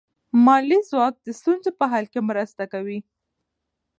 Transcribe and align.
مالي 0.45 0.79
ځواک 0.89 1.15
د 1.21 1.27
ستونزو 1.39 1.69
په 1.79 1.85
حل 1.91 2.05
کې 2.13 2.19
مرسته 2.29 2.63
کوي. 2.73 2.99